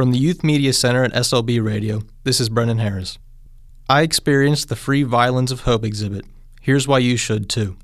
From 0.00 0.12
the 0.12 0.18
Youth 0.18 0.42
Media 0.42 0.72
Center 0.72 1.04
at 1.04 1.12
SLB 1.12 1.62
Radio, 1.62 2.00
this 2.24 2.40
is 2.40 2.48
Brendan 2.48 2.78
Harris. 2.78 3.18
I 3.86 4.00
experienced 4.00 4.70
the 4.70 4.74
Free 4.74 5.02
Violins 5.02 5.52
of 5.52 5.64
Hope 5.64 5.84
exhibit. 5.84 6.24
Here's 6.62 6.88
why 6.88 7.00
you 7.00 7.18
should 7.18 7.50
too. 7.50 7.76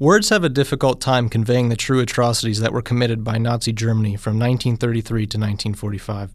Words 0.00 0.30
have 0.30 0.42
a 0.42 0.48
difficult 0.48 1.00
time 1.00 1.28
conveying 1.28 1.68
the 1.68 1.76
true 1.76 2.00
atrocities 2.00 2.58
that 2.58 2.72
were 2.72 2.82
committed 2.82 3.22
by 3.22 3.38
Nazi 3.38 3.72
Germany 3.72 4.16
from 4.16 4.40
1933 4.40 5.20
to 5.20 5.38
1945. 5.38 6.34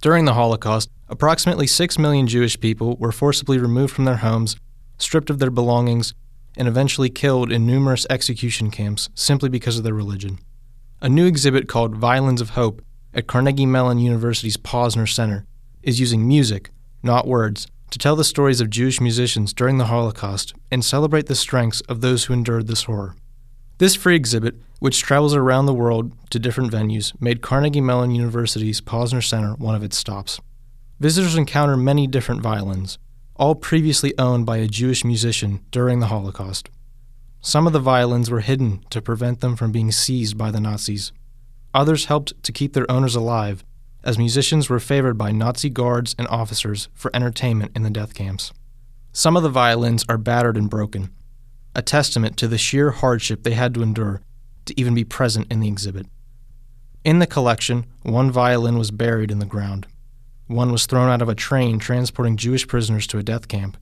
During 0.00 0.24
the 0.24 0.32
Holocaust, 0.32 0.88
approximately 1.10 1.66
6 1.66 1.98
million 1.98 2.26
Jewish 2.26 2.58
people 2.58 2.96
were 2.96 3.12
forcibly 3.12 3.58
removed 3.58 3.92
from 3.92 4.06
their 4.06 4.16
homes, 4.16 4.56
stripped 4.96 5.28
of 5.28 5.38
their 5.38 5.50
belongings, 5.50 6.14
and 6.56 6.66
eventually 6.66 7.10
killed 7.10 7.52
in 7.52 7.66
numerous 7.66 8.06
execution 8.08 8.70
camps 8.70 9.10
simply 9.14 9.50
because 9.50 9.76
of 9.76 9.84
their 9.84 9.92
religion. 9.92 10.38
A 11.02 11.10
new 11.10 11.26
exhibit 11.26 11.68
called 11.68 11.94
Violins 11.94 12.40
of 12.40 12.50
Hope 12.50 12.80
at 13.14 13.26
Carnegie 13.26 13.66
Mellon 13.66 13.98
University's 13.98 14.56
Posner 14.56 15.08
Center 15.08 15.46
is 15.82 16.00
using 16.00 16.26
music, 16.26 16.70
not 17.02 17.26
words, 17.26 17.66
to 17.90 17.98
tell 17.98 18.16
the 18.16 18.24
stories 18.24 18.60
of 18.60 18.70
Jewish 18.70 19.00
musicians 19.00 19.52
during 19.52 19.78
the 19.78 19.86
Holocaust 19.86 20.52
and 20.70 20.84
celebrate 20.84 21.26
the 21.26 21.34
strengths 21.36 21.80
of 21.82 22.00
those 22.00 22.24
who 22.24 22.32
endured 22.32 22.66
this 22.66 22.84
horror. 22.84 23.14
This 23.78 23.94
free 23.94 24.16
exhibit, 24.16 24.56
which 24.80 25.02
travels 25.02 25.34
around 25.34 25.66
the 25.66 25.74
world 25.74 26.12
to 26.30 26.38
different 26.38 26.72
venues, 26.72 27.12
made 27.20 27.42
Carnegie 27.42 27.80
Mellon 27.80 28.10
University's 28.10 28.80
Posner 28.80 29.24
Center 29.24 29.54
one 29.54 29.74
of 29.74 29.82
its 29.82 29.96
stops. 29.96 30.40
Visitors 30.98 31.36
encounter 31.36 31.76
many 31.76 32.06
different 32.06 32.40
violins, 32.40 32.98
all 33.36 33.54
previously 33.54 34.16
owned 34.18 34.46
by 34.46 34.56
a 34.56 34.68
Jewish 34.68 35.04
musician 35.04 35.60
during 35.70 36.00
the 36.00 36.06
Holocaust. 36.06 36.70
Some 37.40 37.66
of 37.66 37.72
the 37.72 37.80
violins 37.80 38.30
were 38.30 38.40
hidden 38.40 38.84
to 38.90 39.02
prevent 39.02 39.40
them 39.40 39.54
from 39.54 39.70
being 39.70 39.92
seized 39.92 40.38
by 40.38 40.50
the 40.50 40.60
Nazis. 40.60 41.12
Others 41.74 42.04
helped 42.04 42.40
to 42.44 42.52
keep 42.52 42.72
their 42.72 42.90
owners 42.90 43.16
alive, 43.16 43.64
as 44.04 44.16
musicians 44.16 44.70
were 44.70 44.78
favored 44.78 45.18
by 45.18 45.32
Nazi 45.32 45.68
guards 45.68 46.14
and 46.16 46.28
officers 46.28 46.88
for 46.94 47.10
entertainment 47.14 47.72
in 47.74 47.82
the 47.82 47.90
death 47.90 48.14
camps. 48.14 48.52
Some 49.12 49.36
of 49.36 49.42
the 49.42 49.48
violins 49.48 50.04
are 50.08 50.18
battered 50.18 50.56
and 50.56 50.70
broken, 50.70 51.10
a 51.74 51.82
testament 51.82 52.36
to 52.36 52.48
the 52.48 52.58
sheer 52.58 52.92
hardship 52.92 53.42
they 53.42 53.54
had 53.54 53.74
to 53.74 53.82
endure 53.82 54.20
to 54.66 54.80
even 54.80 54.94
be 54.94 55.04
present 55.04 55.50
in 55.50 55.60
the 55.60 55.68
exhibit. 55.68 56.06
In 57.04 57.18
the 57.18 57.26
collection, 57.26 57.86
one 58.02 58.30
violin 58.30 58.78
was 58.78 58.90
buried 58.90 59.30
in 59.30 59.40
the 59.40 59.44
ground. 59.44 59.86
One 60.46 60.70
was 60.70 60.86
thrown 60.86 61.10
out 61.10 61.22
of 61.22 61.28
a 61.28 61.34
train 61.34 61.78
transporting 61.78 62.36
Jewish 62.36 62.66
prisoners 62.68 63.06
to 63.08 63.18
a 63.18 63.22
death 63.22 63.48
camp, 63.48 63.76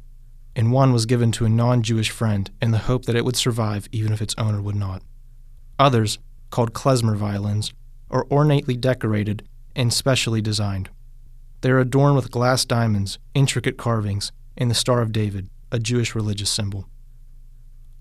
and 0.57 0.73
one 0.73 0.93
was 0.93 1.07
given 1.07 1.31
to 1.33 1.45
a 1.45 1.49
non 1.49 1.83
Jewish 1.83 2.11
friend 2.11 2.51
in 2.61 2.71
the 2.71 2.79
hope 2.79 3.05
that 3.05 3.17
it 3.17 3.25
would 3.25 3.37
survive 3.37 3.89
even 3.93 4.13
if 4.13 4.23
its 4.23 4.35
owner 4.39 4.61
would 4.63 4.77
not. 4.77 5.03
Others, 5.79 6.19
called 6.51 6.73
klezmer 6.73 7.17
violins, 7.17 7.73
are 8.13 8.27
ornately 8.29 8.77
decorated 8.77 9.49
and 9.75 9.93
specially 9.93 10.41
designed. 10.41 10.91
They 11.63 11.71
are 11.71 11.79
adorned 11.79 12.17
with 12.17 12.31
glass 12.31 12.65
diamonds, 12.65 13.19
intricate 13.35 13.77
carvings, 13.77 14.33
and 14.57 14.71
the 14.71 14.75
Star 14.75 15.01
of 15.01 15.13
David, 15.13 15.49
a 15.71 15.79
Jewish 15.79 16.15
religious 16.15 16.51
symbol. 16.51 16.89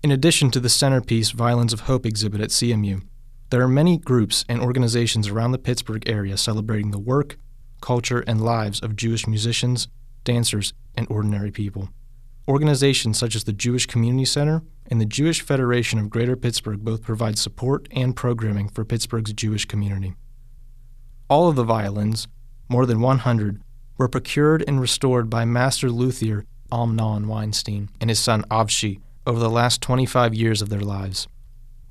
In 0.02 0.10
addition 0.10 0.50
to 0.50 0.60
the 0.60 0.68
centerpiece 0.68 1.30
Violins 1.30 1.72
of 1.72 1.80
Hope 1.80 2.04
exhibit 2.04 2.40
at 2.40 2.50
CMU, 2.50 3.02
there 3.50 3.62
are 3.62 3.68
many 3.68 3.98
groups 3.98 4.44
and 4.48 4.60
organizations 4.60 5.28
around 5.28 5.52
the 5.52 5.58
Pittsburgh 5.58 6.08
area 6.08 6.36
celebrating 6.36 6.90
the 6.90 6.98
work, 6.98 7.36
culture, 7.80 8.24
and 8.26 8.44
lives 8.44 8.80
of 8.80 8.96
Jewish 8.96 9.26
musicians, 9.26 9.88
dancers, 10.24 10.72
and 10.94 11.06
ordinary 11.08 11.50
people. 11.50 11.88
Organizations 12.48 13.18
such 13.18 13.36
as 13.36 13.44
the 13.44 13.52
Jewish 13.52 13.86
Community 13.86 14.24
Center 14.24 14.62
and 14.86 15.00
the 15.00 15.06
Jewish 15.06 15.40
Federation 15.40 15.98
of 15.98 16.10
Greater 16.10 16.36
Pittsburgh 16.36 16.84
both 16.84 17.02
provide 17.02 17.38
support 17.38 17.88
and 17.90 18.16
programming 18.16 18.68
for 18.68 18.84
Pittsburgh's 18.84 19.32
Jewish 19.32 19.64
community. 19.64 20.14
All 21.28 21.48
of 21.48 21.56
the 21.56 21.64
violins, 21.64 22.28
more 22.68 22.86
than 22.86 23.00
100, 23.00 23.60
were 23.98 24.08
procured 24.08 24.64
and 24.66 24.80
restored 24.80 25.30
by 25.30 25.44
master 25.44 25.90
luthier 25.90 26.44
Amnon 26.72 27.28
Weinstein 27.28 27.88
and 28.00 28.10
his 28.10 28.18
son 28.18 28.42
Avshi 28.50 29.00
over 29.26 29.38
the 29.38 29.50
last 29.50 29.80
25 29.80 30.34
years 30.34 30.62
of 30.62 30.68
their 30.68 30.80
lives. 30.80 31.28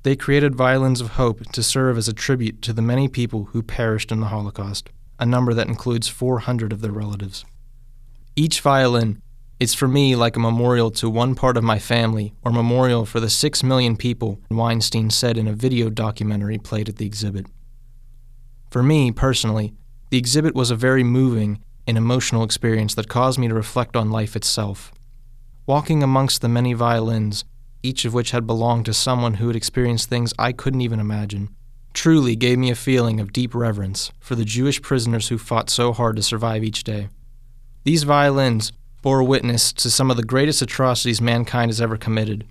They 0.02 0.16
created 0.16 0.54
violins 0.54 1.00
of 1.00 1.10
hope 1.10 1.52
to 1.52 1.62
serve 1.62 1.96
as 1.96 2.08
a 2.08 2.12
tribute 2.12 2.60
to 2.62 2.72
the 2.72 2.82
many 2.82 3.08
people 3.08 3.44
who 3.52 3.62
perished 3.62 4.10
in 4.10 4.20
the 4.20 4.26
Holocaust 4.26 4.90
a 5.18 5.26
number 5.26 5.54
that 5.54 5.68
includes 5.68 6.08
400 6.08 6.72
of 6.72 6.80
their 6.80 6.90
relatives. 6.90 7.44
Each 8.34 8.60
violin 8.60 9.22
is 9.62 9.74
for 9.74 9.86
me 9.86 10.16
like 10.16 10.36
a 10.36 10.40
memorial 10.40 10.90
to 10.90 11.08
one 11.08 11.34
part 11.36 11.56
of 11.56 11.62
my 11.62 11.78
family 11.78 12.34
or 12.42 12.50
memorial 12.50 13.06
for 13.06 13.20
the 13.20 13.30
6 13.30 13.62
million 13.62 13.96
people, 13.96 14.40
Weinstein 14.50 15.08
said 15.08 15.38
in 15.38 15.46
a 15.46 15.52
video 15.52 15.88
documentary 15.88 16.58
played 16.58 16.88
at 16.88 16.96
the 16.96 17.06
exhibit. 17.06 17.46
For 18.70 18.82
me, 18.82 19.12
personally, 19.12 19.72
the 20.10 20.18
exhibit 20.18 20.54
was 20.54 20.70
a 20.70 20.76
very 20.76 21.04
moving 21.04 21.60
and 21.86 21.96
emotional 21.96 22.42
experience 22.42 22.94
that 22.96 23.08
caused 23.08 23.38
me 23.38 23.48
to 23.48 23.54
reflect 23.54 23.96
on 23.96 24.10
life 24.10 24.34
itself. 24.34 24.92
Walking 25.64 26.02
amongst 26.02 26.40
the 26.40 26.48
many 26.48 26.72
violins, 26.72 27.44
each 27.84 28.04
of 28.04 28.14
which 28.14 28.32
had 28.32 28.46
belonged 28.46 28.86
to 28.86 28.92
someone 28.92 29.34
who 29.34 29.46
had 29.46 29.56
experienced 29.56 30.08
things 30.08 30.34
I 30.38 30.52
couldn't 30.52 30.80
even 30.80 30.98
imagine, 30.98 31.54
truly 31.94 32.34
gave 32.34 32.58
me 32.58 32.70
a 32.70 32.74
feeling 32.74 33.20
of 33.20 33.32
deep 33.32 33.54
reverence 33.54 34.10
for 34.18 34.34
the 34.34 34.44
Jewish 34.44 34.82
prisoners 34.82 35.28
who 35.28 35.38
fought 35.38 35.70
so 35.70 35.92
hard 35.92 36.16
to 36.16 36.22
survive 36.22 36.64
each 36.64 36.82
day. 36.82 37.08
These 37.84 38.02
violins 38.04 38.72
bore 39.02 39.22
witness 39.22 39.72
to 39.74 39.90
some 39.90 40.10
of 40.10 40.16
the 40.16 40.22
greatest 40.22 40.62
atrocities 40.62 41.20
mankind 41.20 41.68
has 41.70 41.80
ever 41.80 41.96
committed. 41.96 42.46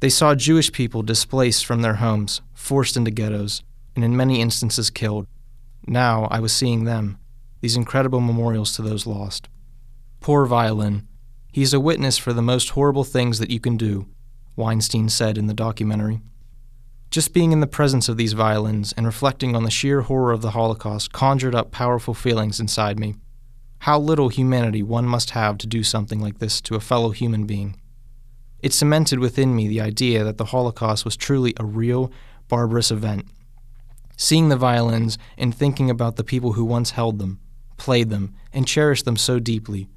They 0.00 0.10
saw 0.10 0.34
Jewish 0.34 0.72
people 0.72 1.02
displaced 1.02 1.64
from 1.64 1.82
their 1.82 1.94
homes, 1.94 2.42
forced 2.52 2.96
into 2.96 3.10
ghettos, 3.10 3.62
and 3.94 4.04
in 4.04 4.16
many 4.16 4.40
instances 4.40 4.90
killed. 4.90 5.26
Now 5.86 6.28
I 6.30 6.40
was 6.40 6.52
seeing 6.52 6.84
them, 6.84 7.18
these 7.60 7.76
incredible 7.76 8.20
memorials 8.20 8.72
to 8.72 8.82
those 8.82 9.06
lost. 9.06 9.48
Poor 10.20 10.44
violin. 10.44 11.06
He 11.52 11.62
is 11.62 11.72
a 11.72 11.80
witness 11.80 12.18
for 12.18 12.32
the 12.32 12.42
most 12.42 12.70
horrible 12.70 13.04
things 13.04 13.38
that 13.38 13.50
you 13.50 13.60
can 13.60 13.76
do, 13.76 14.06
Weinstein 14.56 15.08
said 15.08 15.38
in 15.38 15.46
the 15.46 15.54
documentary. 15.54 16.20
Just 17.10 17.32
being 17.32 17.52
in 17.52 17.60
the 17.60 17.66
presence 17.66 18.08
of 18.08 18.16
these 18.16 18.32
violins 18.32 18.92
and 18.96 19.06
reflecting 19.06 19.54
on 19.54 19.62
the 19.62 19.70
sheer 19.70 20.02
horror 20.02 20.32
of 20.32 20.42
the 20.42 20.50
Holocaust 20.50 21.12
conjured 21.12 21.54
up 21.54 21.70
powerful 21.70 22.12
feelings 22.12 22.60
inside 22.60 22.98
me. 22.98 23.14
How 23.80 23.98
little 23.98 24.28
humanity 24.28 24.82
one 24.82 25.06
must 25.06 25.30
have 25.30 25.58
to 25.58 25.66
do 25.66 25.82
something 25.82 26.20
like 26.20 26.38
this 26.38 26.60
to 26.62 26.74
a 26.74 26.80
fellow 26.80 27.10
human 27.10 27.46
being. 27.46 27.80
It 28.60 28.72
cemented 28.72 29.18
within 29.18 29.54
me 29.54 29.68
the 29.68 29.80
idea 29.80 30.24
that 30.24 30.38
the 30.38 30.46
Holocaust 30.46 31.04
was 31.04 31.16
truly 31.16 31.54
a 31.58 31.64
real, 31.64 32.10
barbarous 32.48 32.90
event. 32.90 33.26
Seeing 34.16 34.48
the 34.48 34.56
violins 34.56 35.18
and 35.36 35.54
thinking 35.54 35.90
about 35.90 36.16
the 36.16 36.24
people 36.24 36.54
who 36.54 36.64
once 36.64 36.92
held 36.92 37.18
them, 37.18 37.38
played 37.76 38.10
them, 38.10 38.34
and 38.52 38.66
cherished 38.66 39.04
them 39.04 39.16
so 39.16 39.38
deeply, 39.38 39.88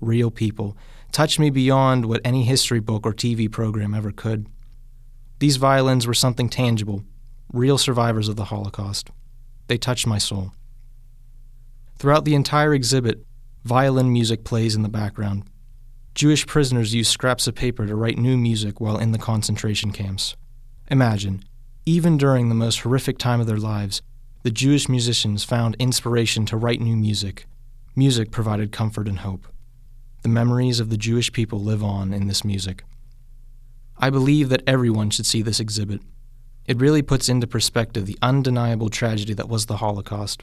real 0.00 0.30
people, 0.30 0.76
touched 1.12 1.38
me 1.38 1.50
beyond 1.50 2.06
what 2.06 2.20
any 2.24 2.44
history 2.44 2.80
book 2.80 3.04
or 3.04 3.12
TV 3.12 3.50
program 3.50 3.94
ever 3.94 4.12
could. 4.12 4.46
These 5.40 5.56
violins 5.56 6.06
were 6.06 6.14
something 6.14 6.48
tangible, 6.48 7.04
real 7.52 7.78
survivors 7.78 8.28
of 8.28 8.36
the 8.36 8.46
Holocaust. 8.46 9.10
They 9.66 9.76
touched 9.76 10.06
my 10.06 10.18
soul. 10.18 10.52
Throughout 11.98 12.24
the 12.24 12.34
entire 12.34 12.74
exhibit, 12.74 13.24
violin 13.64 14.12
music 14.12 14.44
plays 14.44 14.74
in 14.74 14.82
the 14.82 14.88
background. 14.88 15.44
Jewish 16.14 16.46
prisoners 16.46 16.94
use 16.94 17.08
scraps 17.08 17.46
of 17.46 17.54
paper 17.54 17.86
to 17.86 17.96
write 17.96 18.18
new 18.18 18.36
music 18.36 18.80
while 18.80 18.98
in 18.98 19.12
the 19.12 19.18
concentration 19.18 19.90
camps. 19.90 20.36
Imagine, 20.90 21.44
even 21.86 22.16
during 22.16 22.48
the 22.48 22.54
most 22.54 22.80
horrific 22.80 23.18
time 23.18 23.40
of 23.40 23.46
their 23.46 23.56
lives, 23.56 24.00
the 24.42 24.50
Jewish 24.50 24.88
musicians 24.88 25.42
found 25.42 25.76
inspiration 25.78 26.46
to 26.46 26.56
write 26.56 26.80
new 26.80 26.96
music. 26.96 27.46
Music 27.96 28.30
provided 28.30 28.72
comfort 28.72 29.08
and 29.08 29.20
hope. 29.20 29.46
The 30.22 30.28
memories 30.28 30.80
of 30.80 30.90
the 30.90 30.96
Jewish 30.96 31.32
people 31.32 31.60
live 31.60 31.82
on 31.82 32.12
in 32.12 32.26
this 32.26 32.44
music. 32.44 32.84
I 33.96 34.10
believe 34.10 34.48
that 34.50 34.62
everyone 34.66 35.10
should 35.10 35.26
see 35.26 35.42
this 35.42 35.60
exhibit. 35.60 36.00
It 36.66 36.80
really 36.80 37.02
puts 37.02 37.28
into 37.28 37.46
perspective 37.46 38.06
the 38.06 38.18
undeniable 38.22 38.88
tragedy 38.88 39.34
that 39.34 39.48
was 39.48 39.66
the 39.66 39.78
Holocaust. 39.78 40.42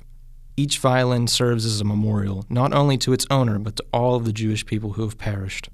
Each 0.57 0.77
violin 0.79 1.27
serves 1.27 1.65
as 1.65 1.81
a 1.81 1.85
memorial, 1.85 2.45
not 2.49 2.73
only 2.73 2.97
to 2.99 3.13
its 3.13 3.25
owner, 3.29 3.57
but 3.57 3.77
to 3.77 3.85
all 3.93 4.15
of 4.15 4.25
the 4.25 4.33
Jewish 4.33 4.65
people 4.65 4.93
who 4.93 5.03
have 5.03 5.17
perished. 5.17 5.69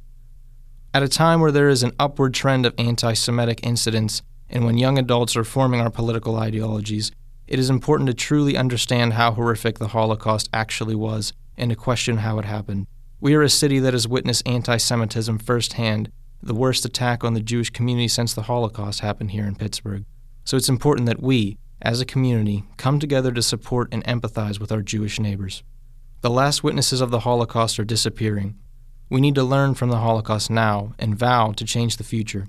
At 0.93 1.03
a 1.03 1.07
time 1.07 1.41
where 1.41 1.51
there 1.51 1.69
is 1.69 1.83
an 1.83 1.93
upward 1.99 2.33
trend 2.33 2.65
of 2.65 2.73
anti 2.77 3.13
Semitic 3.13 3.59
incidents, 3.63 4.21
and 4.49 4.65
when 4.65 4.77
young 4.77 4.97
adults 4.97 5.35
are 5.35 5.43
forming 5.43 5.81
our 5.81 5.89
political 5.89 6.37
ideologies, 6.37 7.11
it 7.47 7.59
is 7.59 7.69
important 7.69 8.07
to 8.07 8.13
truly 8.13 8.57
understand 8.57 9.13
how 9.13 9.31
horrific 9.31 9.79
the 9.79 9.89
Holocaust 9.89 10.49
actually 10.53 10.95
was 10.95 11.33
and 11.57 11.69
to 11.69 11.75
question 11.75 12.17
how 12.17 12.39
it 12.39 12.45
happened. 12.45 12.87
We 13.19 13.33
are 13.35 13.41
a 13.41 13.49
city 13.49 13.79
that 13.79 13.93
has 13.93 14.07
witnessed 14.07 14.47
anti 14.47 14.77
Semitism 14.77 15.39
firsthand 15.39 16.11
the 16.41 16.53
worst 16.53 16.85
attack 16.85 17.23
on 17.23 17.33
the 17.33 17.41
Jewish 17.41 17.71
community 17.71 18.07
since 18.07 18.33
the 18.33 18.43
Holocaust 18.43 18.99
happened 18.99 19.31
here 19.31 19.45
in 19.45 19.55
Pittsburgh. 19.55 20.05
So 20.45 20.55
it's 20.55 20.69
important 20.69 21.07
that 21.07 21.21
we, 21.21 21.57
as 21.81 22.01
a 22.01 22.05
community, 22.05 22.63
come 22.77 22.99
together 22.99 23.31
to 23.31 23.41
support 23.41 23.89
and 23.91 24.03
empathize 24.05 24.59
with 24.59 24.71
our 24.71 24.81
Jewish 24.81 25.19
neighbors. 25.19 25.63
The 26.21 26.29
last 26.29 26.63
witnesses 26.63 27.01
of 27.01 27.11
the 27.11 27.19
Holocaust 27.19 27.79
are 27.79 27.85
disappearing. 27.85 28.55
We 29.09 29.21
need 29.21 29.35
to 29.35 29.43
learn 29.43 29.75
from 29.75 29.89
the 29.89 29.99
Holocaust 29.99 30.49
now 30.49 30.93
and 30.97 31.17
vow 31.17 31.51
to 31.51 31.65
change 31.65 31.97
the 31.97 32.03
future. 32.03 32.47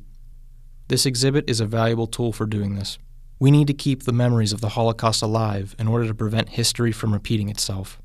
This 0.88 1.04
exhibit 1.04 1.48
is 1.48 1.60
a 1.60 1.66
valuable 1.66 2.06
tool 2.06 2.32
for 2.32 2.46
doing 2.46 2.75
this. 2.75 2.98
We 3.38 3.50
need 3.50 3.66
to 3.66 3.75
keep 3.75 4.02
the 4.02 4.12
memories 4.12 4.52
of 4.52 4.60
the 4.60 4.70
Holocaust 4.70 5.22
alive 5.22 5.76
in 5.78 5.86
order 5.86 6.06
to 6.06 6.14
prevent 6.14 6.48
history 6.48 6.90
from 6.90 7.12
repeating 7.12 7.48
itself. 7.48 8.00